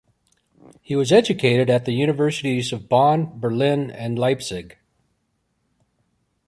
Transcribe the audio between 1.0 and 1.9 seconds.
educated at